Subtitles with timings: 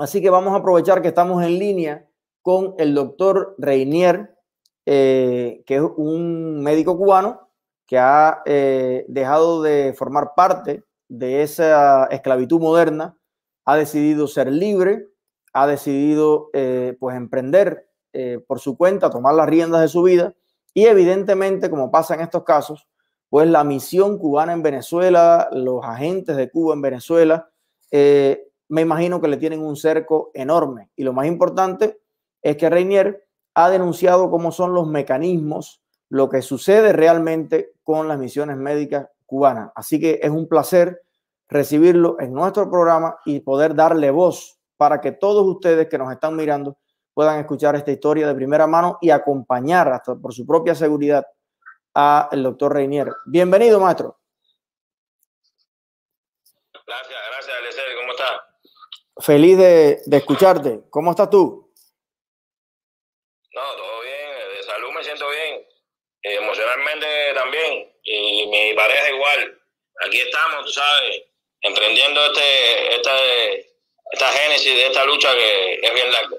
[0.00, 2.08] Así que vamos a aprovechar que estamos en línea
[2.40, 4.34] con el doctor Reinier,
[4.86, 7.50] eh, que es un médico cubano
[7.86, 13.18] que ha eh, dejado de formar parte de esa esclavitud moderna,
[13.66, 15.06] ha decidido ser libre,
[15.52, 17.86] ha decidido eh, pues emprender
[18.48, 20.34] por su cuenta, tomar las riendas de su vida.
[20.72, 22.88] Y evidentemente, como pasa en estos casos,
[23.28, 27.50] pues la misión cubana en Venezuela, los agentes de Cuba en Venezuela,
[28.70, 30.90] me imagino que le tienen un cerco enorme.
[30.96, 32.00] Y lo más importante
[32.40, 38.18] es que Reinier ha denunciado cómo son los mecanismos, lo que sucede realmente con las
[38.18, 39.72] misiones médicas cubanas.
[39.74, 41.02] Así que es un placer
[41.48, 46.36] recibirlo en nuestro programa y poder darle voz para que todos ustedes que nos están
[46.36, 46.78] mirando
[47.12, 51.26] puedan escuchar esta historia de primera mano y acompañar hasta por su propia seguridad
[51.92, 53.10] a el doctor Reinier.
[53.26, 54.19] Bienvenido, maestro.
[56.72, 57.96] Gracias, gracias, Alexer.
[57.96, 58.46] ¿Cómo está?
[59.18, 60.82] Feliz de, escucharte.
[60.90, 61.72] ¿Cómo estás tú?
[63.52, 64.56] No, todo bien.
[64.56, 65.66] De salud me siento bien.
[66.22, 67.92] Emocionalmente también.
[68.02, 69.60] Y mi pareja igual.
[70.06, 71.22] Aquí estamos, tú sabes,
[71.60, 73.12] emprendiendo este, esta,
[74.12, 76.36] esta génesis de esta lucha que es bien larga.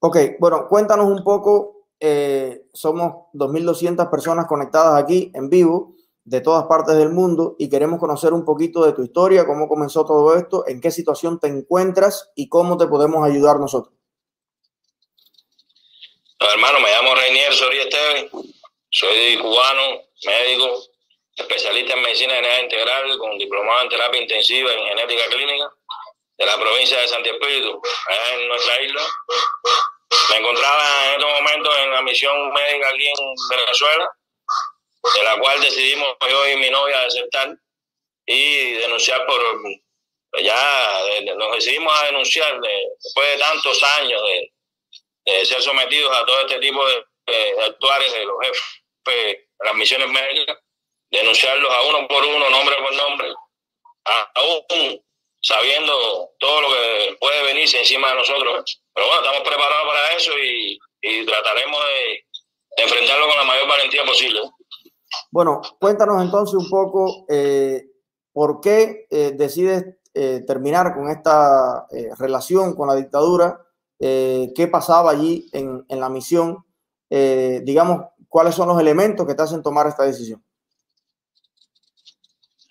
[0.00, 1.88] Ok, bueno, cuéntanos un poco.
[1.98, 5.94] Eh, somos 2.200 personas conectadas aquí en vivo
[6.24, 10.04] de todas partes del mundo y queremos conocer un poquito de tu historia, cómo comenzó
[10.04, 13.94] todo esto, en qué situación te encuentras y cómo te podemos ayudar nosotros.
[16.38, 18.30] hermano, me llamo Reinier Soria Esteves,
[18.90, 20.78] soy cubano, médico,
[21.36, 25.72] especialista en medicina general integral con diplomado en terapia intensiva en genética clínica
[26.38, 27.80] de la provincia de Santiago Espíritu,
[28.32, 29.00] en nuestra isla.
[30.30, 34.10] Me encontraba en estos momentos en la misión médica aquí en Venezuela
[35.02, 37.56] de la cual decidimos yo y mi novia aceptar
[38.26, 39.40] y denunciar por
[40.40, 41.00] ya
[41.36, 44.22] nos decidimos a denunciar después de tantos años
[45.24, 48.62] de, ser sometidos a todo este tipo de, actuales de los jefes
[49.04, 50.58] de las misiones médicas,
[51.10, 53.28] denunciarlos a uno por uno, nombre por nombre,
[54.34, 55.04] aún
[55.40, 58.80] sabiendo todo lo que puede venirse encima de nosotros.
[58.94, 60.78] Pero bueno, estamos preparados para eso y,
[61.26, 62.24] trataremos de
[62.76, 64.40] enfrentarlo con la mayor valentía posible.
[65.30, 67.86] Bueno, cuéntanos entonces un poco eh,
[68.32, 69.84] por qué eh, decides
[70.14, 71.86] eh, terminar con esta
[72.18, 73.58] relación con la dictadura,
[73.98, 76.64] qué pasaba allí en, en la misión,
[77.08, 80.44] digamos, cuáles son los elementos que te hacen tomar esta decisión.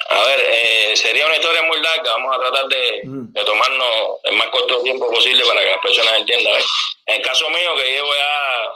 [0.09, 3.87] A ver, sería una historia muy larga, vamos a tratar de, de, tomarnos
[4.25, 6.53] el más corto tiempo posible para que las personas entiendan.
[7.05, 8.75] En el caso mío, que llevo ya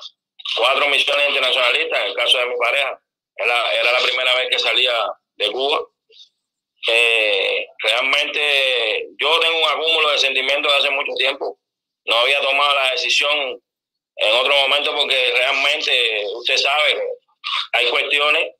[0.57, 2.99] cuatro misiones internacionalistas, en el caso de mi pareja,
[3.37, 4.93] era, era la primera vez que salía
[5.35, 5.81] de Cuba.
[6.87, 11.59] Eh, realmente yo tengo un acúmulo de sentimientos de hace mucho tiempo.
[12.05, 13.59] No había tomado la decisión
[14.17, 17.01] en otro momento porque realmente usted sabe,
[17.73, 18.53] hay cuestiones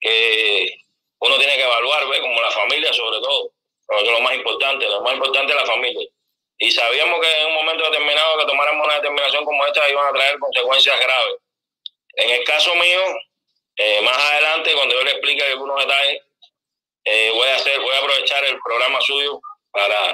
[0.00, 0.74] que
[1.20, 2.20] uno tiene que evaluar, ¿ve?
[2.20, 3.52] como la familia sobre todo,
[3.88, 6.08] lo más importante, lo más importante es la familia.
[6.58, 10.12] Y sabíamos que en un momento determinado que tomáramos una determinación como esta iban a
[10.12, 11.36] traer consecuencias graves.
[12.16, 13.00] En el caso mío,
[13.76, 16.22] eh, más adelante, cuando yo le explique algunos detalles,
[17.04, 20.12] eh, voy a hacer, voy a aprovechar el programa suyo para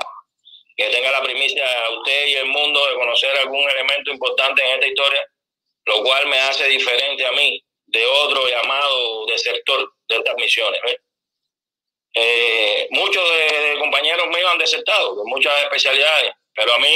[0.76, 4.74] que tenga la primicia a usted y el mundo de conocer algún elemento importante en
[4.74, 5.26] esta historia,
[5.86, 10.80] lo cual me hace diferente a mí de otro llamado desertor de estas misiones.
[12.14, 16.94] Eh, muchos de, compañeros míos han desertado de muchas especialidades, pero a mí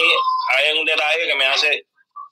[0.57, 1.87] hay un detalle que me hace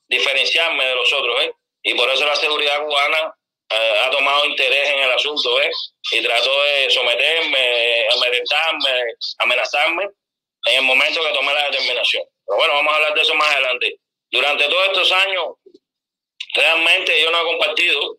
[0.06, 1.50] diferenciarme de los otros,
[1.82, 3.34] y por eso la seguridad cubana
[3.70, 5.94] eh, ha tomado interés en el asunto, ¿ves?
[6.12, 9.04] Y trató de someterme, amedrentarme,
[9.38, 10.08] amenazarme
[10.66, 12.22] en el momento que tomé la determinación.
[12.46, 14.00] Pero bueno, vamos a hablar de eso más adelante.
[14.30, 15.44] Durante todos estos años,
[16.54, 18.18] realmente yo no he compartido,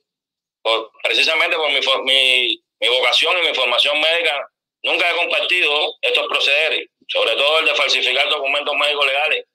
[1.04, 4.50] precisamente por mi, mi, mi vocación y mi formación médica,
[4.84, 9.46] nunca he compartido estos procederes, sobre todo el de falsificar documentos médicos legales,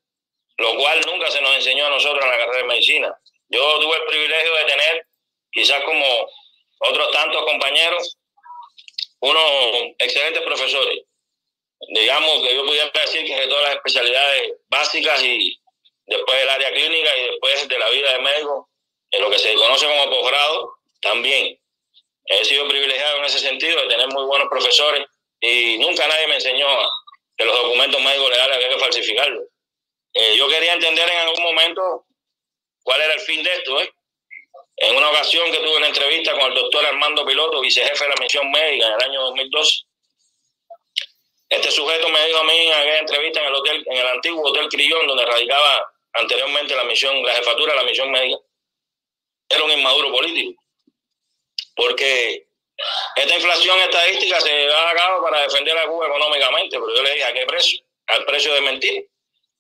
[0.58, 3.17] lo cual nunca se nos enseñó a nosotros en la carrera de medicina.
[3.49, 5.06] Yo tuve el privilegio de tener
[5.55, 6.05] quizás como
[6.81, 8.19] otros tantos compañeros,
[9.21, 11.03] unos excelentes profesores.
[11.95, 15.59] Digamos que yo pudiera decir que todas las especialidades básicas y
[16.06, 18.69] después del área clínica y después de la vida de médico,
[19.11, 21.59] en lo que se conoce como posgrado, también.
[22.27, 25.05] He sido privilegiado en ese sentido de tener muy buenos profesores
[25.41, 26.67] y nunca nadie me enseñó
[27.37, 29.45] que los documentos médicos legales había que falsificarlos.
[30.15, 32.06] Eh, yo quería entender en algún momento
[32.83, 33.93] cuál era el fin de esto, ¿eh?
[34.76, 38.17] En una ocasión que tuve una entrevista con el doctor Armando Piloto, vicejefe de la
[38.17, 39.87] misión médica en el año 2002,
[41.49, 44.49] Este sujeto me dijo a mí en aquella entrevista en el hotel, en el antiguo
[44.49, 48.38] Hotel Crillón, donde radicaba anteriormente la misión, la jefatura de la misión médica,
[49.49, 50.61] era un inmaduro político.
[51.77, 52.47] Porque
[53.17, 57.25] esta inflación estadística se va a para defender a Cuba económicamente, pero yo le dije,
[57.25, 57.81] ¿a qué precio?
[58.06, 59.09] Al precio de mentir,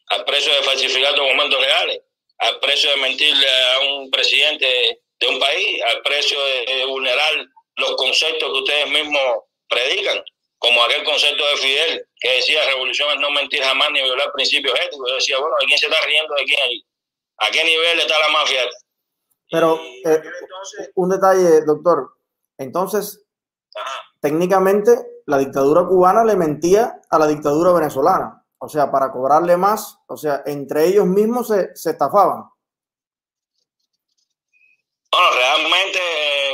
[0.08, 2.00] al precio de falsificar documentos reales,
[2.38, 7.32] al precio de mentirle a un presidente de un país, al precio de, vulnerar
[7.76, 10.22] los conceptos que ustedes mismos predican,
[10.58, 14.78] como aquel concepto de Fidel que decía revolución es no mentir jamás ni violar principios
[14.80, 15.10] éticos.
[15.10, 16.84] Yo decía, bueno, ¿de quién se está riendo de quién ahí?
[17.38, 18.60] ¿A qué nivel está la mafia?
[19.50, 20.22] Pero eh,
[20.94, 22.14] un detalle, doctor.
[22.56, 23.24] Entonces,
[24.20, 24.92] técnicamente
[25.26, 28.42] la dictadura cubana le mentía a la dictadura venezolana.
[28.58, 32.44] O sea, para cobrarle más, o sea, entre ellos mismos se, se estafaban.
[35.14, 36.00] Bueno, realmente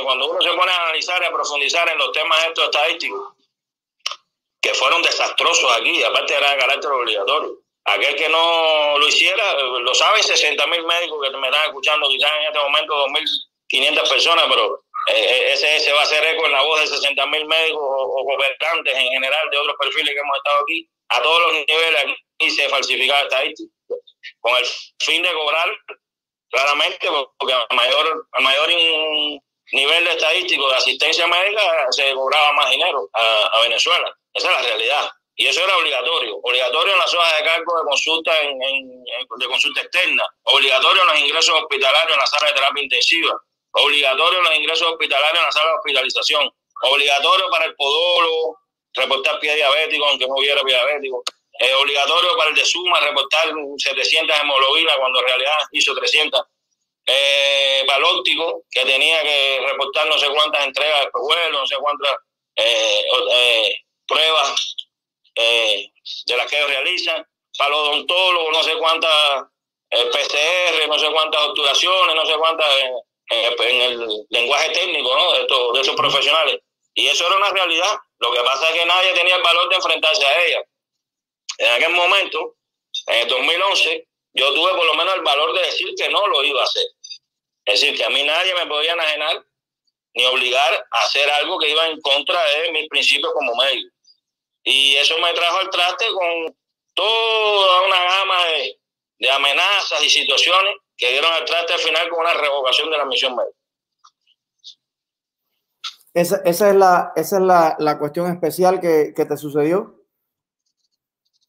[0.03, 3.33] cuando uno se pone a analizar y a profundizar en los temas estos estadísticos,
[4.61, 7.57] que fueron desastrosos aquí, aparte era de carácter obligatorio.
[7.85, 12.31] Aquel que no lo hiciera, lo saben 60 mil médicos que me están escuchando, quizás
[12.39, 16.51] en este momento 2.500 personas, pero eh, eh, ese, ese, va a ser eco en
[16.51, 20.37] la voz de 60 mil médicos o, gobernantes en general de otros perfiles que hemos
[20.37, 23.73] estado aquí, a todos los niveles aquí se falsificaba estadística,
[24.39, 24.65] con el
[24.99, 25.75] fin de cobrar
[26.51, 28.69] claramente, porque al mayor, al mayor
[29.71, 31.61] nivel estadístico de asistencia médica
[31.91, 34.15] se cobraba más dinero a, Venezuela.
[34.33, 35.11] Esa es la realidad.
[35.35, 36.37] Y eso era obligatorio.
[36.43, 40.23] Obligatorio en las hojas de cargo de consulta, en, de consulta externa.
[40.43, 43.41] Obligatorio en los ingresos hospitalarios en la sala de terapia intensiva
[43.73, 46.49] obligatorio los ingresos hospitalarios en la sala de hospitalización,
[46.83, 48.59] obligatorio para el podólogo
[48.93, 51.23] reportar pie diabético, aunque no hubiera pie diabético,
[51.61, 56.41] eh, obligatorio para el de suma reportar 700 hemoglobinas cuando en realidad hizo 300,
[57.05, 61.67] eh, para el óptico, que tenía que reportar no sé cuántas entregas de vuelo, no
[61.67, 62.15] sé cuántas
[62.55, 63.75] eh, eh,
[64.07, 64.75] pruebas
[65.35, 67.25] de las que realizan,
[67.57, 69.43] para los odontólogos, no sé cuántas
[69.89, 72.67] PCR, no sé cuántas obturaciones, no sé cuántas
[73.29, 75.33] en el, lenguaje técnico ¿no?
[75.33, 76.59] de, estos, de esos profesionales.
[76.93, 77.97] Y eso era una realidad.
[78.19, 80.63] Lo que pasa es que nadie tenía el valor de enfrentarse a ella.
[81.57, 82.55] En aquel momento,
[83.07, 86.43] en el 2011, yo tuve por lo menos el valor de decir que no lo
[86.43, 86.85] iba a hacer.
[87.65, 89.43] Es decir, que a mí nadie me podía enajenar
[90.13, 93.89] ni obligar a hacer algo que iba en contra de mis principios como médico.
[94.63, 96.55] Y eso me trajo al traste con
[96.93, 98.79] toda una gama de,
[99.19, 103.05] de amenazas y situaciones que dieron al traste al final con una revocación de la
[103.05, 103.57] misión médica.
[106.13, 110.00] Esa, esa, es, la, esa es la, la cuestión especial que, que, te sucedió.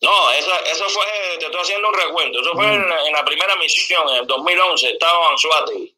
[0.02, 1.04] No, esa, eso fue,
[1.38, 4.90] te estoy haciendo un recuento, eso fue en, en, la primera misión, en el 2011,
[4.90, 5.96] estaba Anzuati,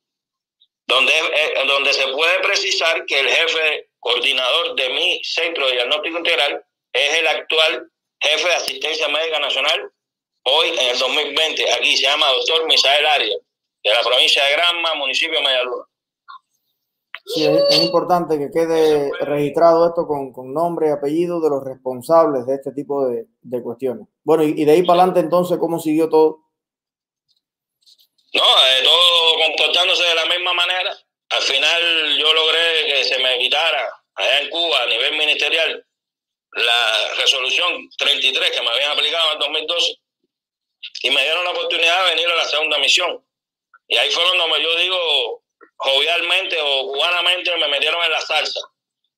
[0.86, 6.18] donde, eh, donde se puede precisar que el jefe coordinador de mi centro de diagnóstico
[6.18, 6.62] integral
[6.92, 7.90] es el actual
[8.20, 9.90] jefe de asistencia médica nacional,
[10.44, 13.38] hoy en el 2020, aquí se llama doctor Misael Arias,
[13.82, 15.84] de la provincia de Granma, municipio de Medialuna.
[17.26, 22.44] Sí, es, importante que quede registrado esto con, con, nombre y apellido de los responsables
[22.46, 24.06] de este tipo de, de cuestiones.
[24.22, 26.40] Bueno, y, de ahí para adelante entonces, ¿cómo siguió todo?
[28.34, 30.98] No, eh, todo comportándose de la misma manera.
[31.30, 35.86] Al final yo logré que se me quitara allá en Cuba a nivel ministerial
[36.52, 39.96] la resolución 33 que me habían aplicado en 2012
[41.02, 43.24] y me dieron la oportunidad de venir a la segunda misión.
[43.88, 45.43] Y ahí fue donde yo digo,
[45.76, 48.60] jovialmente o cubanamente, me metieron en la salsa.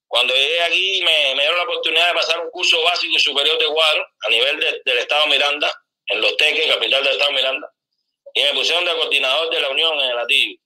[0.08, 3.58] Cuando llegué aquí me, me, dieron la oportunidad de pasar un curso básico y superior
[3.58, 5.72] de cuadro a nivel del Estado Miranda,
[6.06, 7.72] en Los Teques, capital del Estado Miranda,
[8.32, 10.60] y me pusieron de coordinador de la Unión en el Atillo.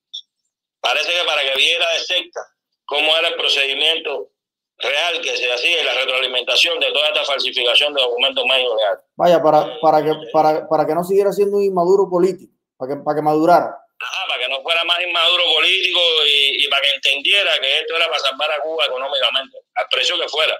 [0.80, 2.40] Parece que para que viera de cerca
[2.84, 4.30] cómo era el procedimiento
[4.78, 9.04] real que se hacía y la retroalimentación de toda esta falsificación de documentos médicos reales.
[9.16, 13.02] Vaya, para, para, que, para, para que no siguiera siendo un inmaduro político, para que,
[13.02, 13.79] para que madurara.
[14.28, 18.06] Para que no fuera más inmaduro político y, y, para que entendiera que esto era
[18.06, 20.58] para salvar a Cuba económicamente, al precio que fuera.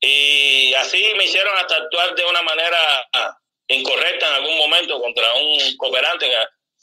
[0.00, 3.08] Y así me hicieron hasta actuar de una manera
[3.68, 6.36] incorrecta en algún momento contra un cooperante que,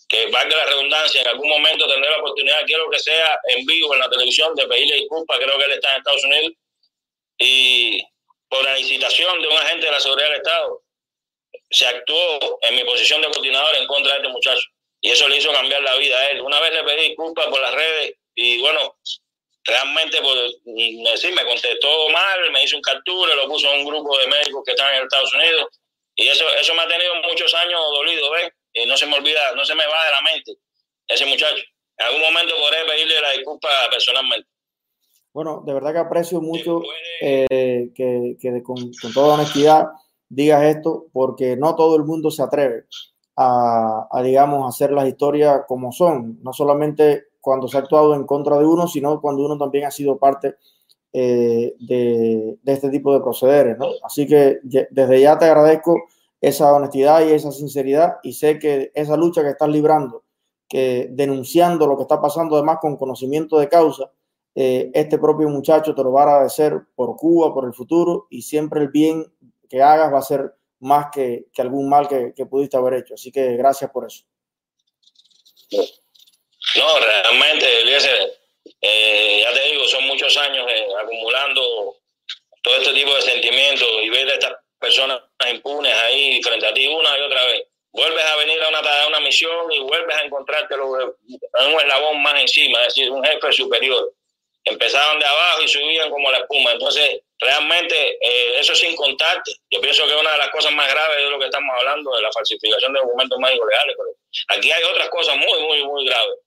[0.07, 3.93] que valga la redundancia, en algún momento tendré la oportunidad, quiero que sea en vivo
[3.93, 6.51] en la televisión, de pedirle disculpas, creo que él está en Estados Unidos,
[7.39, 8.03] y
[8.49, 10.81] por la incitación de un agente de la seguridad del Estado,
[11.69, 14.67] se actuó en mi posición de coordinador en contra de este muchacho
[15.01, 16.41] y eso le hizo cambiar la vida a él.
[16.41, 18.97] Una vez le pedí disculpas por las redes y bueno,
[19.63, 24.17] realmente pues, sí, me contestó mal, me hizo un captura, lo puso en un grupo
[24.17, 25.79] de médicos que están en Estados Unidos
[26.15, 28.49] y eso, eso me ha tenido muchos años dolido, ¿ves?
[28.73, 30.53] Y no se me olvida, no se me va de la mente
[31.07, 31.63] ese muchacho.
[31.97, 34.47] En algún momento podré pedirle la disculpa personalmente.
[35.33, 36.81] Bueno, de verdad que aprecio mucho
[37.21, 39.85] eh, que, con, toda honestidad
[40.29, 42.85] digas esto, porque no todo el mundo se atreve
[43.37, 48.57] a, digamos, hacer las historias como son, no solamente cuando se ha actuado en contra
[48.57, 50.55] de uno, sino cuando uno también ha sido parte
[51.13, 53.89] eh, de, este tipo de procederes, ¿no?
[54.03, 56.03] Así que desde ya te agradezco
[56.41, 60.23] esa honestidad y esa sinceridad y sé que esa lucha que estás librando,
[60.67, 64.11] que denunciando lo que está pasando además con conocimiento de causa,
[64.55, 68.41] eh, este propio muchacho te lo va a agradecer por Cuba, por el futuro y
[68.41, 69.25] siempre el bien
[69.69, 73.15] que hagas va a ser más que, algún mal que, pudiste haber hecho.
[73.15, 74.23] Así que gracias por eso.
[76.75, 77.67] No, realmente,
[78.81, 81.97] eh, ya te digo, son muchos años eh, acumulando
[82.61, 86.87] todo este tipo de sentimientos y ver a estas personas impunes ahí frente a ti
[86.87, 87.63] una y otra vez.
[87.91, 92.21] Vuelves a venir a una, a una misión y vuelves a encontrarte en un eslabón
[92.21, 94.13] más encima, es decir, un jefe superior
[94.67, 96.71] empezaban de abajo y subían como la espuma.
[96.71, 99.51] Entonces, realmente, eh, eso sin contarte.
[99.69, 102.21] Yo pienso que una de las cosas más graves de lo que estamos hablando, de
[102.21, 103.97] la falsificación de documentos médicos legales.
[104.49, 106.39] aquí hay otras cosas muy, muy, muy graves,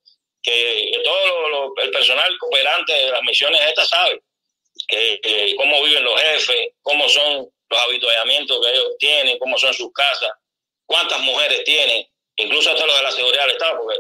[0.43, 4.23] que, todo el personal cooperante de las misiones estas sabe
[4.89, 9.93] que, cómo viven los jefes, cómo son los habituallamientos que ellos tienen, cómo son sus
[9.93, 10.31] casas,
[10.87, 12.07] cuántas mujeres tienen,
[12.37, 13.99] incluso hasta los de la seguridad del Estado, porque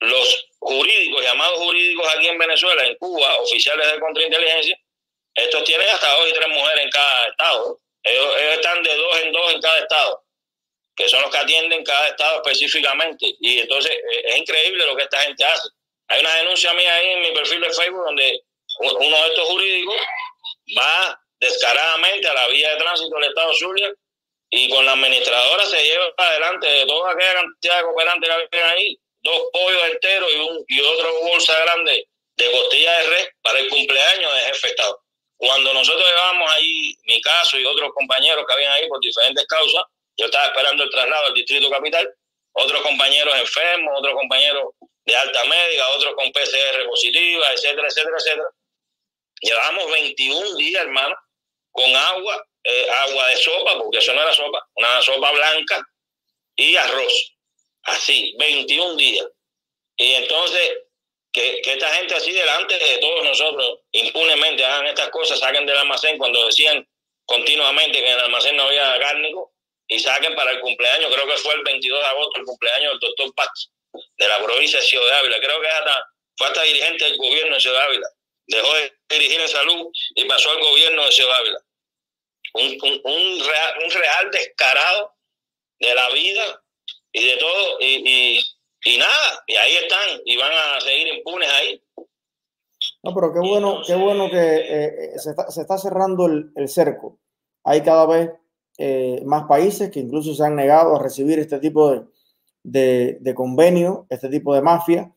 [0.00, 4.78] los jurídicos, llamados jurídicos aquí en Venezuela, en Cuba, oficiales de contrainteligencia,
[5.34, 7.80] estos tienen hasta dos y tres mujeres en cada estado.
[8.02, 10.24] Ellos, están de dos en dos en cada estado,
[10.96, 13.34] que son los que atienden cada estado específicamente.
[13.40, 15.68] Y entonces eh, es increíble lo que esta gente hace.
[16.08, 18.40] Hay una denuncia mía ahí en mi perfil de Facebook donde
[18.80, 19.96] uno de estos jurídicos
[20.78, 23.92] va descaradamente a la vía de tránsito del Estado Zulia
[24.50, 28.70] y con la administradora se lleva adelante de toda aquella cantidad de cooperantes que había
[28.72, 33.58] ahí dos pollos enteros y, un, y otra bolsa grande de costilla de res para
[33.60, 35.01] el cumpleaños de jefe Estado.
[35.42, 39.82] Cuando nosotros llevábamos ahí, mi caso y otros compañeros que habían ahí por diferentes causas,
[40.16, 42.08] yo estaba esperando el traslado al Distrito Capital,
[42.52, 44.66] otros compañeros enfermos, otros compañeros
[45.04, 48.48] de alta médica, otros con PCR positiva, etcétera, etcétera, etcétera.
[49.40, 51.16] Llevábamos 21 días, hermano,
[51.72, 55.82] con agua, eh, agua de sopa, porque eso no era sopa, una sopa blanca
[56.54, 57.34] y arroz
[57.82, 59.26] así, 21 días.
[59.96, 60.70] Y entonces,
[61.32, 66.18] que, esta gente así delante de todos nosotros, impunemente hagan estas cosas, saquen del almacén
[66.18, 66.86] cuando decían
[67.24, 69.52] continuamente que en el almacén no había cárnico
[69.88, 73.00] y saquen para el cumpleaños, creo que fue el 22 de agosto el cumpleaños del
[73.00, 75.38] doctor Paz de la provincia de Ciudad Ávila.
[75.40, 78.08] Creo que hasta, fue hasta dirigente del gobierno de Ciudad Ávila.
[78.46, 81.58] Dejó de dirigir en salud y pasó al gobierno de Ciudad Ávila.
[82.54, 85.14] Un, un, un, real, un real descarado
[85.78, 86.62] de la vida
[87.12, 88.40] y de todo, y,
[88.98, 91.82] nada, y ahí están, y van a seguir impunes ahí.
[93.04, 96.52] No, pero qué bueno, qué bueno que eh, eh, se, está, se, está, cerrando el,
[96.56, 97.18] el, cerco.
[97.64, 98.30] Hay cada vez
[98.78, 102.02] eh, más países que incluso se han negado a recibir este tipo de,
[102.62, 105.12] de, de convenio, este tipo de mafia.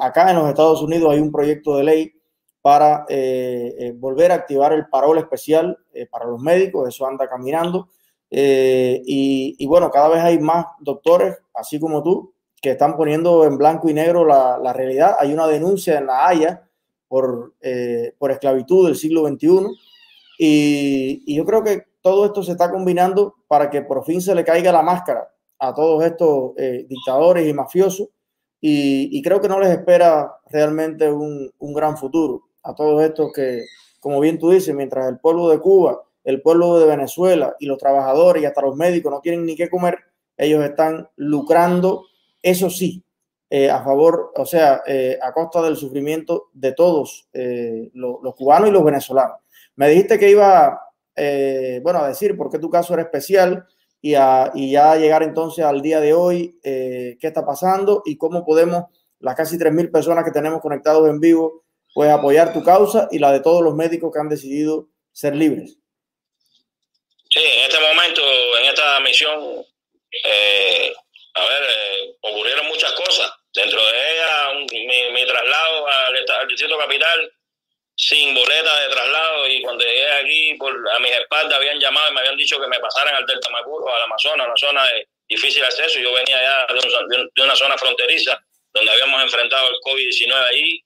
[0.00, 2.12] acá en los Estados Unidos hay un proyecto de ley
[2.60, 3.06] para
[3.96, 5.78] volver a activar el parol especial
[6.10, 7.88] para los médicos, eso anda caminando.
[8.36, 12.33] Eh, y, bueno, cada vez hay más doctores, así como tú,
[12.64, 15.16] que están poniendo en blanco y negro la, la realidad.
[15.20, 16.66] Hay una denuncia en La Haya
[17.08, 19.66] por, eh, por esclavitud del siglo XXI.
[20.38, 24.34] Y, y, yo creo que todo esto se está combinando para que por fin se
[24.34, 25.28] le caiga la máscara
[25.58, 28.08] a todos estos eh, dictadores y mafiosos.
[28.62, 33.30] Y, y, creo que no les espera realmente un, un gran futuro a todos estos
[33.34, 33.62] que,
[34.00, 37.76] como bien tú dices, mientras el pueblo de Cuba el pueblo de Venezuela y los
[37.76, 39.98] trabajadores y hasta los médicos no tienen ni qué comer,
[40.36, 42.06] ellos están lucrando,
[42.44, 43.02] eso sí,
[43.48, 48.68] eh, a favor, o sea, eh, a costa del sufrimiento de todos eh, los, cubanos
[48.68, 49.38] y los venezolanos.
[49.76, 50.78] Me dijiste que iba,
[51.82, 53.64] bueno, a decir por qué tu caso era especial
[54.02, 58.44] y, a, y ya llegar entonces al día de hoy, qué está pasando y cómo
[58.44, 58.84] podemos,
[59.20, 63.32] las casi 3.000 personas que tenemos conectados en vivo, pues apoyar tu causa y la
[63.32, 65.78] de todos los médicos que han decidido ser libres.
[67.30, 68.20] Sí, en este momento,
[68.60, 69.64] en esta misión,
[71.34, 73.32] a ver, eh, ocurrieron muchas cosas.
[73.52, 74.50] Dentro de ella,
[75.12, 77.32] mi, traslado al, Distrito Capital
[77.96, 82.14] sin boleta de traslado y cuando llegué aquí por, a mis espaldas habían llamado y
[82.14, 85.64] me habían dicho que me pasaran al Delta Macuro, al Amazonas, una zona de difícil
[85.64, 86.00] acceso.
[86.00, 88.40] Yo venía ya de, una zona fronteriza
[88.72, 90.84] donde habíamos enfrentado el COVID-19 ahí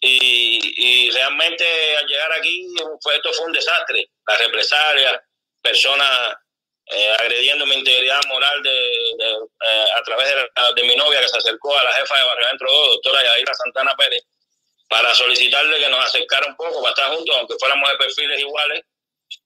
[0.00, 1.64] y, y, realmente
[1.96, 2.68] al llegar aquí
[3.02, 4.10] fue, esto fue un desastre.
[4.26, 5.22] La represalia,
[5.62, 6.36] personas
[6.90, 10.34] eh, agrediendo mi integridad moral de, eh, a través
[10.74, 13.52] de, mi novia que se acercó a la jefa de Barrio Dentro 2, doctora Yaira
[13.54, 14.22] Santana Pérez,
[14.88, 18.84] para solicitarle que nos acercara un poco para estar juntos, aunque fuéramos de perfiles iguales,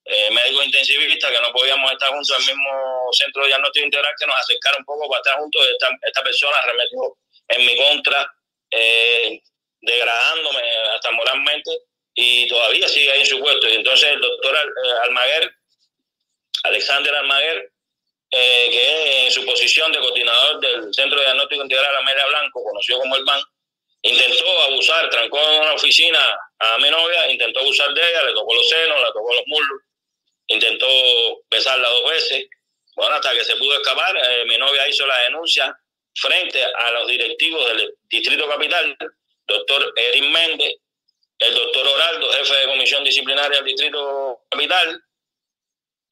[0.04, 4.14] eh, médicos intensivistas, que no podíamos estar juntos en el mismo centro de diagnóstico integral,
[4.18, 5.66] que nos acercara un poco para estar juntos.
[6.00, 7.16] Esta, persona arremetió
[7.48, 8.32] en mi contra,
[8.70, 9.40] eh,
[9.80, 10.62] degradándome
[10.94, 11.70] hasta moralmente,
[12.14, 13.68] y todavía sigue ahí en su puesto.
[13.68, 14.56] Y entonces el doctor
[15.04, 15.52] Almaguer,
[16.64, 17.72] Alexander Almaguer,
[18.30, 23.00] eh, que en su posición de coordinador del Centro de Diagnóstico Integral Amelia Blanco, conocido
[23.00, 23.42] como el BAN,
[24.02, 26.18] intentó abusar, trancó en una oficina
[26.58, 29.80] a mi novia, intentó abusar de ella, le tocó los senos, le tocó los muslos,
[30.48, 30.86] intentó
[31.50, 32.46] besarla dos veces.
[32.96, 35.76] Bueno, hasta que se pudo escapar, eh, mi novia hizo la denuncia
[36.14, 38.96] frente a los directivos del Distrito Capital,
[39.46, 40.74] doctor Erin Méndez,
[41.38, 45.02] el doctor Oraldo, jefe de comisión disciplinaria del Distrito Capital,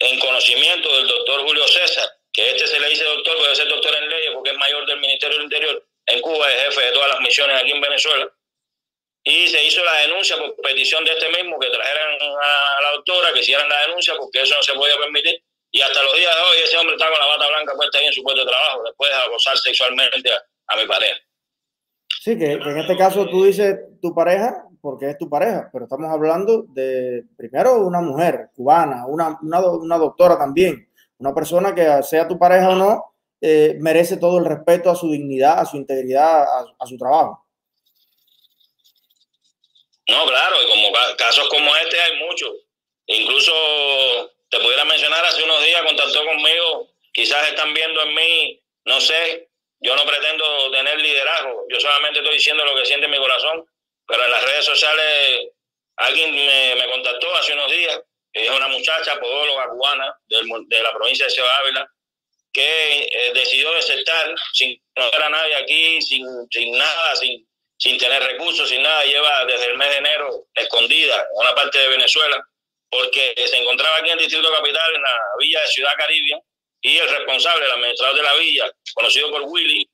[0.00, 3.94] en conocimiento del doctor Julio César, que este se le dice doctor, puede ser doctor
[3.94, 7.08] en leyes porque es mayor del Ministerio del Interior en Cuba, es jefe de todas
[7.10, 8.32] las misiones aquí en Venezuela.
[9.22, 13.32] Y se hizo la denuncia por petición de este mismo, que trajeran a la doctora,
[13.34, 15.42] que hicieran la denuncia, porque eso no se podía permitir.
[15.72, 18.06] Y hasta los días de hoy ese hombre está con la bata blanca puesta ahí
[18.06, 21.16] en su puesto de trabajo, después de acosar sexualmente a, mi pareja.
[22.22, 26.10] Sí, que, en este caso tú dices tu pareja, porque es tu pareja, pero estamos
[26.10, 32.26] hablando de, primero, una mujer cubana, una, una, una doctora también, una persona que sea
[32.26, 33.10] tu pareja o no,
[33.42, 36.42] eh, merece todo el respeto a su dignidad, a su integridad,
[36.78, 37.46] a, su trabajo.
[40.08, 42.50] No, claro, y como casos como este hay muchos.
[43.06, 43.52] Incluso
[44.50, 49.48] te pudiera mencionar, hace unos días contactó conmigo, quizás están viendo en mí, no sé,
[49.80, 53.64] yo no pretendo tener liderazgo, yo solamente estoy diciendo lo que siente mi corazón,
[54.10, 55.48] pero en las redes sociales
[55.96, 58.00] alguien me, contactó hace unos días,
[58.32, 61.88] es una muchacha podóloga cubana de la provincia de Ciudad Ávila,
[62.52, 67.46] que eh, decidió desertar sin conocer a nadie aquí, sin, sin nada, sin,
[67.78, 71.78] sin tener recursos, sin nada, lleva desde el mes de enero escondida en una parte
[71.78, 72.44] de Venezuela,
[72.90, 76.40] porque se encontraba aquí en el Distrito Capital, en la villa de Ciudad Caribia,
[76.82, 79.88] y el responsable, el administrador de la villa, conocido por Willy,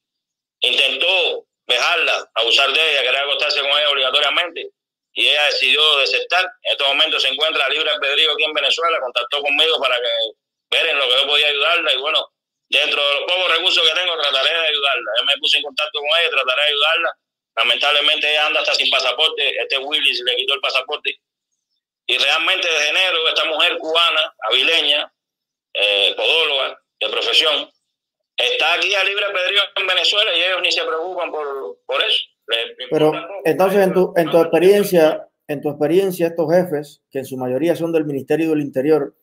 [0.60, 4.70] intentó dejarla, abusar de ella, querer acostarse con ella obligatoriamente,
[5.12, 6.44] y ella decidió desertar.
[6.62, 10.08] En estos momentos se encuentra libre albedrío aquí en Venezuela, contactó conmigo para que
[10.70, 12.32] ver en lo que yo podía ayudarla, y bueno,
[12.68, 15.10] dentro de los pocos recursos que tengo, trataré de ayudarla.
[15.18, 17.16] Yo me puse en contacto con ella, trataré de ayudarla.
[17.56, 21.18] Lamentablemente ella anda hasta sin pasaporte, este Willis le quitó el pasaporte.
[22.06, 25.10] Y realmente desde enero esta mujer cubana, avileña,
[25.72, 27.70] eh, podóloga de profesión,
[28.36, 32.24] está aquí a libre albedrío en Venezuela y ellos ni se preocupan por, por eso.
[32.90, 33.12] Pero
[33.44, 37.74] entonces en tu, en tu experiencia, en tu experiencia, estos jefes, que en su mayoría
[37.74, 39.16] son del Ministerio del Interior,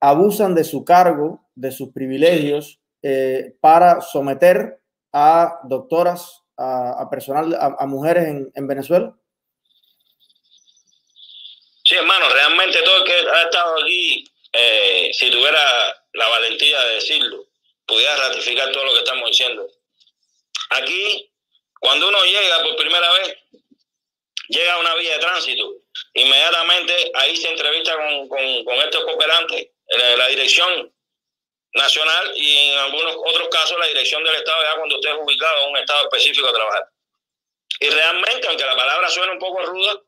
[0.00, 4.80] abusan de su cargo, de sus privilegios, eh, para someter
[5.12, 9.14] a doctoras, a, personal, a, mujeres en, Venezuela?
[11.84, 15.60] Sí, hermano, realmente todo el que ha estado aquí, eh, si tuviera
[16.14, 17.45] la valentía de decirlo,
[17.86, 19.68] pudiera ratificar todo lo que estamos diciendo.
[20.70, 21.30] Aquí,
[21.80, 23.38] cuando uno llega por primera vez,
[24.48, 25.74] llega a una vía de tránsito,
[26.14, 30.92] inmediatamente ahí se entrevista con, con estos cooperantes la dirección
[31.74, 35.62] nacional y en algunos otros casos la dirección del Estado ya cuando usted es ubicado
[35.62, 36.88] en un Estado específico a trabajar.
[37.80, 40.00] Y realmente, aunque la palabra suene un poco ruda,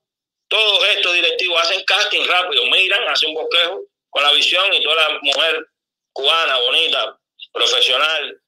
[0.48, 5.08] todos estos directivos hacen casting rápido, miran, hacen un bosquejo con la visión y toda
[5.08, 5.68] la mujer
[6.12, 7.18] cubana, bonita,
[7.52, 8.40] profesional,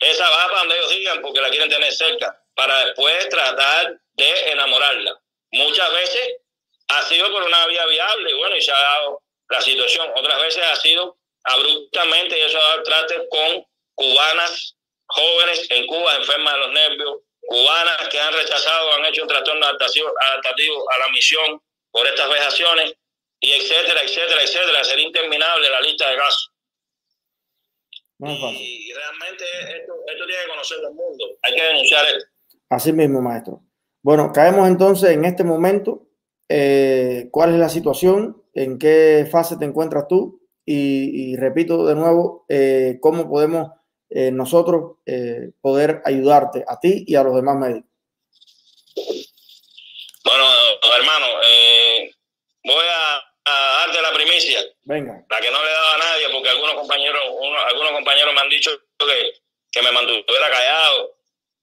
[0.00, 4.50] esa va para donde ellos digan porque la quieren tener cerca, para después tratar de
[4.52, 5.20] enamorarla.
[5.52, 6.36] Muchas veces
[6.88, 10.10] ha sido por una vía viable, bueno, y se ha dado la situación.
[10.14, 16.16] Otras veces ha sido abruptamente y eso ha dado traste con cubanas jóvenes en Cuba
[16.16, 21.08] enfermas de los nervios, cubanas que han rechazado, han hecho un trastorno adaptativo a la
[21.08, 22.94] misión por estas vejaciones,
[23.40, 24.84] y etcétera, etcétera, etcétera.
[24.84, 26.50] Sería interminable la lista de casos.
[28.20, 29.44] Y, realmente
[29.80, 31.24] esto, esto tiene que conocer el mundo.
[31.42, 32.30] Hay que denunciar esto.
[32.68, 33.62] Así mismo, maestro.
[34.02, 36.06] Bueno, caemos entonces en este momento.
[36.48, 38.42] Eh, ¿Cuál es la situación?
[38.54, 43.70] en qué fase te encuentras tú y, repito de nuevo, eh, cómo podemos
[44.10, 44.96] eh, nosotros
[45.60, 47.88] poder ayudarte a ti y a los demás médicos.
[50.24, 50.44] Bueno,
[50.98, 51.26] hermano,
[52.64, 54.64] voy a, darte la primicia.
[54.84, 55.24] Venga.
[55.28, 57.22] La que no le he dado a nadie, porque algunos compañeros,
[57.68, 59.32] algunos compañeros me han dicho que,
[59.70, 61.16] que me mantuviera callado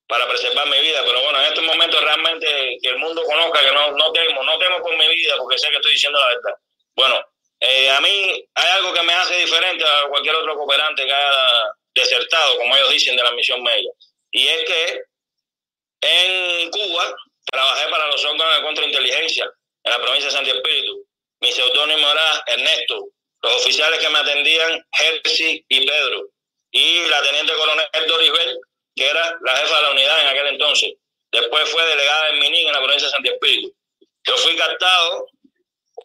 [0.08, 1.02] para preservar mi vida.
[1.06, 4.58] Pero bueno, en estos momentos realmente que el mundo conozca que no, no temo, no
[4.58, 6.58] temo por mi vida, porque sé que estoy diciendo la verdad.
[6.95, 7.19] Bueno,
[7.60, 11.74] eh, a mí hay algo que me hace diferente a cualquier otro cooperante que haya
[11.93, 13.91] desertado, como ellos dicen, de la misión médica.
[14.32, 15.02] Y es que
[16.02, 17.15] en Cuba
[17.52, 19.50] trabajé para los órganos de contrainteligencia
[19.84, 21.08] en la provincia de Santiago Espíritu.
[21.45, 23.10] Mi seudónimo era Ernesto.
[23.43, 26.29] Los oficiales que me atendían, Jersey y Pedro.
[26.71, 28.60] Y la teniente coronel Dorisbel,
[28.95, 30.95] que era la jefa de la unidad en aquel entonces.
[31.31, 33.75] Después fue delegada en Minín, en la provincia de Santiago Espíritu.
[34.23, 35.27] Yo fui captado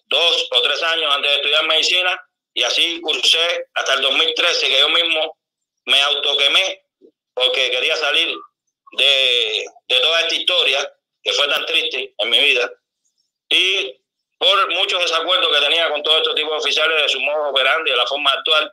[0.08, 2.22] dos o tres años antes de estudiar medicina
[2.52, 5.38] y así cursé hasta el 2013, que yo mismo
[5.86, 6.82] me autoquemé
[7.32, 8.36] porque quería salir
[8.98, 12.70] de, de toda esta historia que fue tan triste en mi vida
[13.48, 13.99] y
[14.40, 17.90] por muchos desacuerdos que tenía con todo este tipo de oficiales de su modo operandi,
[17.90, 18.72] de la forma actual,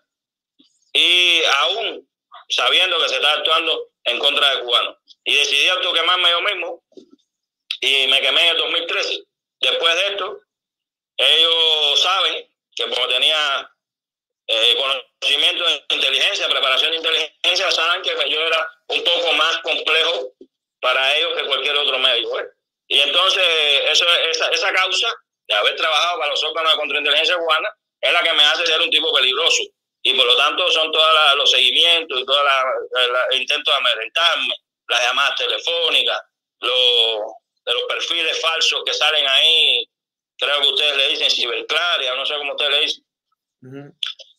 [0.93, 2.09] y aún
[2.47, 4.95] sabiendo que se está actuando en contra de cubanos.
[5.25, 6.83] Y decidí autoquemarme yo mismo
[7.81, 9.23] y me quemé en el 2013.
[9.59, 10.39] Después de esto,
[11.17, 13.69] ellos saben que como tenía
[14.47, 20.31] eh, conocimiento de inteligencia, preparación de inteligencia, saben que yo era un poco más complejo
[20.79, 22.39] para ellos que cualquier otro médico.
[22.39, 22.47] ¿eh?
[22.87, 23.43] Y entonces
[23.91, 25.13] eso, esa, esa causa
[25.47, 27.69] de haber trabajado para los órganos de contrainteligencia cubana
[28.01, 29.63] es la que me hace ser un tipo peligroso.
[30.03, 34.53] Y por lo tanto son todos los seguimientos y todos los intentos de amedrentarme,
[34.87, 36.21] las llamadas telefónicas,
[36.59, 37.33] los,
[37.65, 39.89] de los perfiles falsos que salen ahí,
[40.37, 43.03] creo que ustedes le dicen ciberclaria, no sé cómo ustedes le dicen.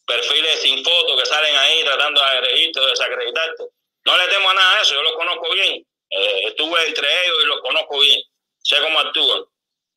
[0.06, 3.64] Perfiles sin foto que salen ahí tratando de agredirte o desacreditarte.
[4.06, 5.86] No le temo a nada de eso, yo los conozco bien.
[6.10, 8.22] Eh, estuve entre ellos y los conozco bien.
[8.62, 9.44] Sé cómo actúan.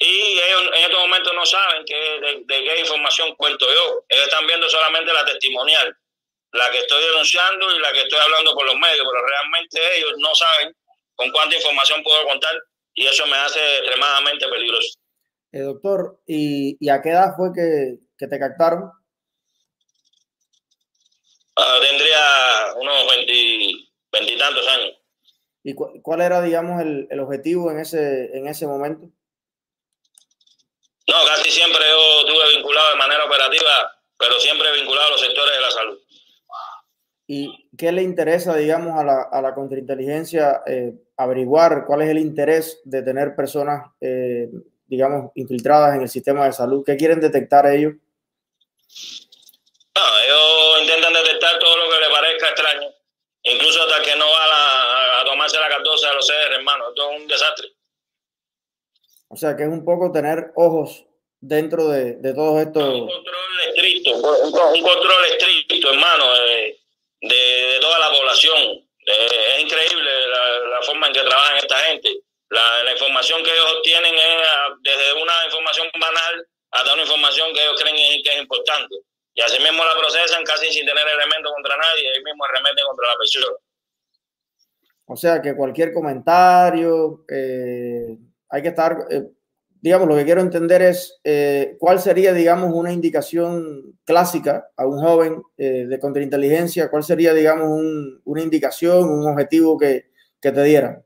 [0.04, 4.04] Y ellos en estos momentos no saben que, de, qué información cuento yo.
[4.10, 5.96] Ellos están viendo solamente la testimonial,
[6.54, 10.14] la que estoy denunciando y la que estoy hablando por los medios, pero realmente ellos
[10.18, 10.76] no saben
[11.16, 12.52] con cuánta información puedo contar
[12.96, 14.98] y eso me hace extremadamente peligroso.
[15.52, 18.92] Eh, doctor, ¿y, a qué edad fue que, te captaron?
[21.58, 23.06] Ah, tendría unos
[24.12, 24.98] veintitantos años.
[25.64, 29.12] ¿Y cuál era, digamos, el, el, objetivo en ese, en ese momento?
[31.08, 35.56] No, casi siempre yo estuve vinculado de manera operativa, pero siempre vinculado a los sectores
[35.56, 36.00] de la salud.
[37.28, 42.18] ¿Y qué le interesa, digamos, a la, a la contrainteligencia eh, averiguar cuál es el
[42.18, 44.50] interés de tener personas, eh,
[44.86, 46.84] digamos, infiltradas en el sistema de salud?
[46.86, 47.94] ¿Qué quieren detectar ellos?
[49.96, 52.90] No, ellos intentan detectar todo lo que les parezca extraño,
[53.44, 56.90] incluso hasta que no va a, a tomarse la 14 a los seres, hermano.
[56.90, 57.68] Esto es un desastre.
[59.32, 61.06] O sea, que es un poco tener ojos
[61.40, 62.84] dentro de, de todos estos...
[62.84, 66.78] Un control estricto, un, control estricto, hermano, de,
[67.22, 68.58] de, toda la población.
[69.06, 72.10] es increíble la, forma en que trabajan esta gente.
[72.50, 74.48] La, la, información que ellos obtienen es
[74.82, 78.96] desde una información banal hasta una información que ellos creen que es importante.
[79.34, 83.08] Y así mismo la procesan casi sin tener elementos contra nadie, ellos mismos remeten contra
[83.08, 83.56] la persona.
[85.06, 88.18] O sea que cualquier comentario, eh,
[88.52, 89.24] hay que estar, eh,
[89.82, 95.02] digamos, lo que quiero entender es eh, cuál sería, digamos, una indicación clásica a un
[95.02, 97.70] joven eh, de contrainteligencia, cuál sería, digamos,
[98.26, 100.12] una indicación, un objetivo que,
[100.42, 101.04] que te dieran.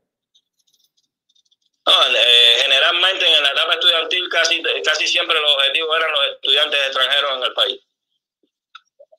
[2.62, 7.42] generalmente en la etapa estudiantil casi, casi siempre los objetivos eran los estudiantes extranjeros en
[7.44, 7.80] el país.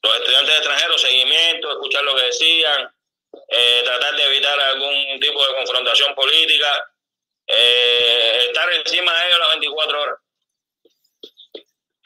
[0.03, 2.91] Los estudiantes extranjeros, seguimiento, escuchar lo que decían,
[3.85, 6.67] tratar de evitar algún tipo de confrontación política,
[7.47, 10.15] eh, estar encima de ellos las 24 horas.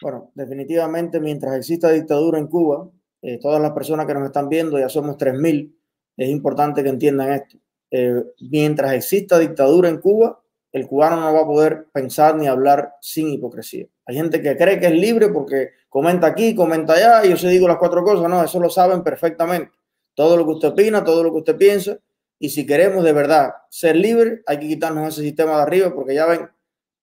[0.01, 2.89] Bueno, definitivamente mientras exista dictadura en Cuba,
[3.21, 5.75] eh, todas las personas que nos están viendo, ya somos 3.000,
[6.17, 7.57] es importante que entiendan esto.
[7.91, 12.95] Eh, mientras exista dictadura en Cuba, el cubano no va a poder pensar ni hablar
[13.01, 13.87] sin hipocresía.
[14.05, 17.49] Hay gente que cree que es libre porque comenta aquí, comenta allá, y yo se
[17.49, 18.29] digo las cuatro cosas.
[18.29, 19.71] No, eso lo saben perfectamente.
[20.13, 21.97] Todo lo que usted opina, todo lo que usted piensa,
[22.41, 26.15] y si queremos de verdad ser libres, hay que quitarnos ese sistema de arriba, porque
[26.15, 26.49] ya ven,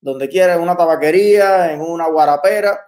[0.00, 2.80] donde quiera, en una tabaquería, en una guarapera,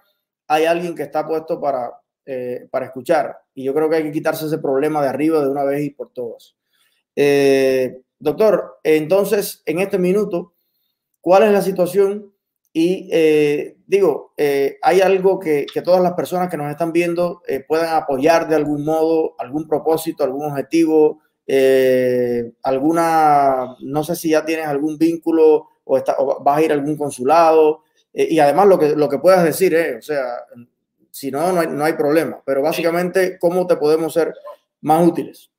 [0.49, 3.37] hay alguien que está puesto para, eh, para escuchar.
[3.53, 5.91] Y yo creo que hay que quitarse ese problema de arriba de una vez y
[5.91, 6.57] por todas.
[7.15, 10.53] Eh, doctor, entonces, en este minuto,
[11.21, 12.33] ¿cuál es la situación?
[12.73, 14.33] Y eh, digo,
[14.81, 18.83] hay algo que, que, todas las personas que nos están viendo puedan apoyar de algún
[18.83, 21.21] modo, algún propósito, algún objetivo,
[21.53, 26.75] eh, alguna, no sé si ya tienes algún vínculo o, está, vas a ir a
[26.75, 27.83] algún consulado,
[28.13, 30.47] eh, y además lo que, lo que puedas decir, eh, o sea,
[31.11, 34.33] si no, no hay, no hay problema, pero básicamente, ¿cómo te podemos ser
[34.79, 35.49] más útiles?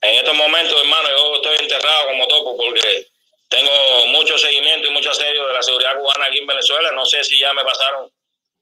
[0.00, 3.06] En estos momentos, hermano, yo estoy enterrado como topo porque
[3.48, 3.70] tengo
[4.08, 6.90] mucho seguimiento y mucho asedio de la seguridad cubana aquí en Venezuela.
[6.90, 8.10] No sé si ya me pasaron,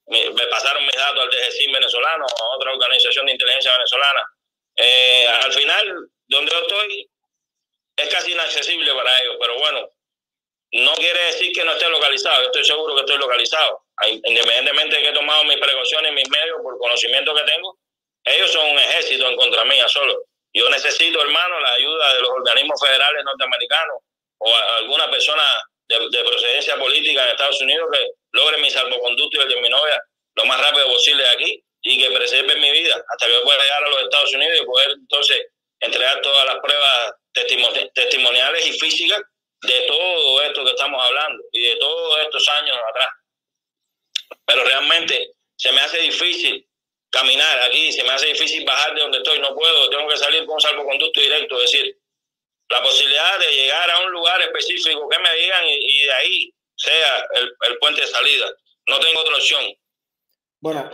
[0.08, 0.18] me,
[0.50, 4.33] pasaron mis datos al DGCIN venezolano o a otra organización de inteligencia venezolana
[4.76, 7.10] eh, al final, donde yo estoy,
[7.96, 9.90] es casi inaccesible para ellos, pero bueno,
[10.72, 12.40] no quiere decir que no esté localizado.
[12.40, 13.82] Yo estoy seguro que estoy localizado.
[14.06, 17.78] Independientemente de que he tomado mis precauciones y mis medios por conocimiento que tengo,
[18.24, 20.24] ellos son un ejército en contra mía solo.
[20.52, 23.98] Yo necesito, hermano, la ayuda de los organismos federales norteamericanos
[24.38, 25.42] o alguna persona
[25.88, 30.02] de, procedencia política en Estados Unidos que logre mi salvoconducto y el de mi novia
[30.36, 33.62] lo más rápido posible de aquí y que preserve mi vida hasta que yo pueda
[33.62, 35.46] llegar a los Estados Unidos y poder entonces
[35.80, 37.14] entregar todas las pruebas
[37.94, 39.20] testimoniales y físicas
[39.62, 43.08] de todo esto que estamos hablando y de todos estos años atrás.
[44.46, 46.66] Pero realmente se me hace difícil
[47.10, 50.44] caminar aquí, se me hace difícil bajar de donde estoy, no puedo, tengo que salir
[50.46, 51.98] con un salvoconducto directo, es decir,
[52.70, 57.26] la posibilidad de llegar a un lugar específico que me digan y, de ahí sea
[57.34, 58.52] el, puente de salida.
[58.88, 59.64] No tengo otra opción.
[60.60, 60.90] Bueno,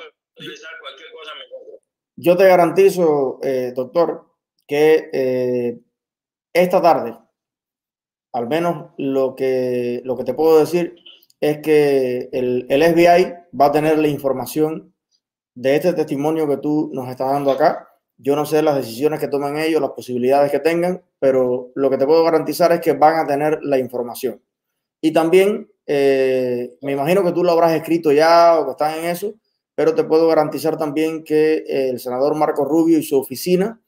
[2.17, 4.27] yo te garantizo, eh, doctor,
[4.67, 5.81] que eh,
[6.53, 7.17] esta tarde,
[8.33, 10.97] al menos lo que, lo que te puedo decir
[11.41, 14.95] es que el, el FBI va a tener la información
[15.55, 17.89] de este testimonio que tú nos estás dando acá.
[18.19, 21.97] Yo no sé las decisiones que toman ellos, las posibilidades que tengan, pero lo que
[21.97, 24.43] te puedo garantizar es que van a tener la información.
[25.01, 29.07] Y también, eh, me imagino que tú lo habrás escrito ya o que estás en
[29.07, 29.35] eso,
[29.75, 33.81] pero te puedo garantizar también que el senador Marco Rubio y su oficina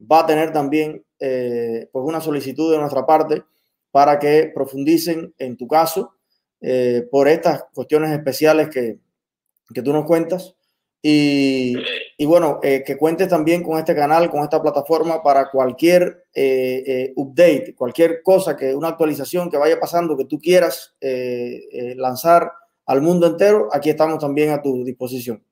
[0.00, 3.42] va a tener también eh, pues una solicitud de nuestra parte
[3.90, 6.14] para que profundicen en tu caso
[6.60, 8.98] eh, por estas cuestiones especiales que,
[9.72, 10.54] que tú nos cuentas.
[11.00, 11.76] Y,
[12.16, 17.12] y bueno, eh, que cuentes también con este canal, con esta plataforma para cualquier eh,
[17.14, 22.50] update, cualquier cosa, que una actualización que vaya pasando, que tú quieras lanzar
[22.88, 25.44] al mundo entero, aquí estamos también a tu disposición.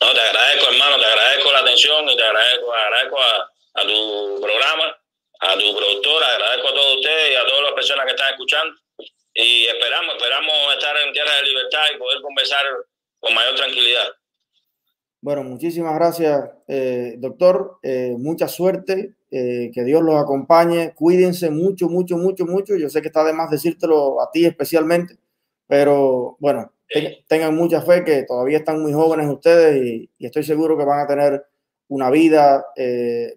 [0.00, 4.40] No, te agradezco, hermano, te agradezco la atención y te agradezco, agradezco a, a tu
[4.40, 4.96] programa,
[5.40, 8.74] a tu productora, agradezco a todos ustedes y a todas las personas que están escuchando
[9.34, 12.64] y esperamos, esperamos estar en tierra de libertad y poder conversar
[13.20, 14.08] con mayor tranquilidad.
[15.20, 17.78] Bueno, muchísimas gracias, eh, doctor.
[17.82, 20.94] Eh, mucha suerte, eh, que Dios los acompañe.
[20.94, 22.74] Cuídense mucho, mucho, mucho, mucho.
[22.76, 25.16] Yo sé que está de más decírtelo a ti especialmente,
[25.72, 26.70] pero bueno,
[27.26, 31.00] tengan mucha fe que todavía están muy jóvenes ustedes y, y estoy seguro que van
[31.00, 31.46] a tener
[31.88, 32.62] una vida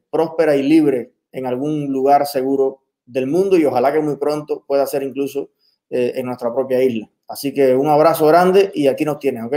[0.10, 4.86] próspera y libre en algún lugar seguro del mundo y ojalá que muy pronto pueda
[4.86, 5.52] ser incluso
[5.90, 7.10] eh, en nuestra propia isla.
[7.30, 9.54] Así que un abrazo grande y aquí nos tienes, ¿ok?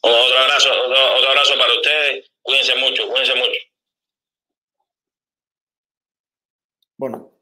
[0.00, 2.32] Otro abrazo, otro, abrazo para ustedes.
[2.42, 3.60] Cuídense mucho, cuídense mucho.
[6.96, 7.32] Bueno,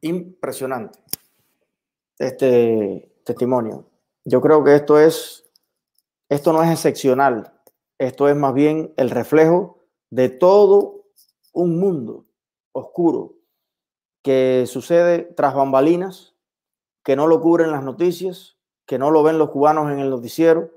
[0.00, 1.01] impresionante
[2.26, 3.86] este testimonio.
[4.24, 5.50] Yo creo que esto es,
[6.28, 7.52] esto no es excepcional,
[7.98, 9.78] esto es más bien el reflejo
[10.10, 11.06] de todo
[11.52, 12.26] un mundo
[12.72, 13.34] oscuro
[14.22, 16.34] que sucede tras bambalinas
[17.02, 18.56] que no lo cubren las noticias,
[18.86, 20.70] que no lo ven los cubanos en el noticiero.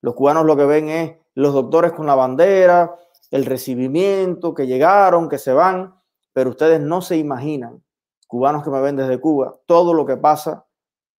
[0.00, 2.98] Los cubanos lo que ven es los doctores con la bandera,
[3.30, 5.94] el recibimiento, que llegaron, que se van,
[6.32, 7.84] pero ustedes no se imaginan,
[8.26, 10.67] cubanos que me ven desde Cuba, todo lo que pasa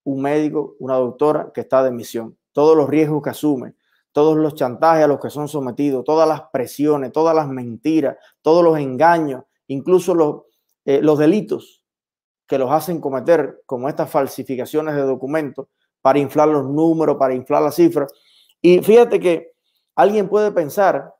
[0.03, 3.75] un médico, una doctora que está de misión, todos los riesgos que asume,
[4.12, 8.63] todos los chantajes a los que son sometidos, todas las presiones, todas las mentiras, todos
[8.63, 10.41] los engaños, incluso los,
[10.85, 11.83] eh, los delitos
[12.47, 15.67] que los hacen cometer, como estas falsificaciones de documentos,
[16.01, 18.12] para inflar los números, para inflar las cifras.
[18.62, 19.53] Y fíjate que
[19.95, 21.13] alguien puede pensar,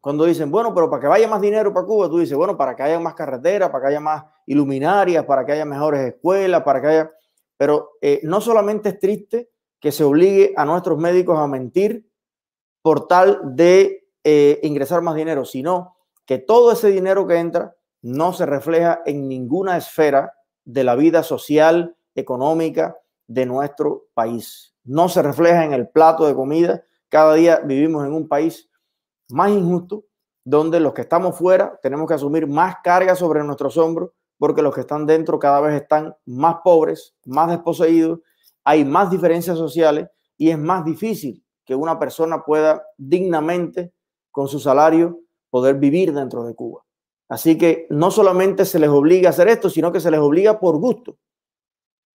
[0.00, 2.74] cuando dicen, bueno, pero para que vaya más dinero para Cuba, tú dices, bueno, para
[2.74, 6.80] que haya más carreteras, para que haya más iluminarias, para que haya mejores escuelas, para
[6.80, 7.10] que haya...
[7.56, 12.08] Pero eh, no solamente es triste que se obligue a nuestros médicos a mentir
[12.82, 18.32] por tal de eh, ingresar más dinero, sino que todo ese dinero que entra no
[18.32, 20.32] se refleja en ninguna esfera
[20.64, 24.74] de la vida social, económica de nuestro país.
[24.84, 26.84] No se refleja en el plato de comida.
[27.08, 28.68] Cada día vivimos en un país
[29.30, 30.04] más injusto,
[30.44, 34.74] donde los que estamos fuera tenemos que asumir más carga sobre nuestros hombros, porque los
[34.74, 38.20] que están dentro cada vez están más pobres, más desposeídos,
[38.64, 43.92] hay más diferencias sociales y es más difícil que una persona pueda dignamente,
[44.30, 45.20] con su salario,
[45.50, 46.84] poder vivir dentro de Cuba.
[47.28, 50.60] Así que no solamente se les obliga a hacer esto, sino que se les obliga
[50.60, 51.18] por gusto,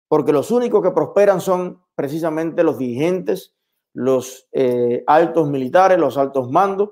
[0.08, 3.54] porque los únicos que prosperan son precisamente los dirigentes,
[3.92, 6.90] los eh, altos militares, los altos mandos,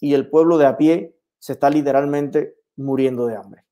[0.00, 3.65] y el pueblo de a pie se está literalmente muriendo de hambre.